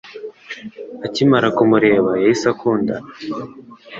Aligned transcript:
Akimara 1.05 1.47
kumureba, 1.57 2.11
yahise 2.21 2.45
akundana. 2.53 3.07